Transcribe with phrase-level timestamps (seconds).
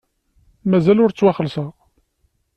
[0.69, 1.71] Mazal ur ttwaxelṣeɣ.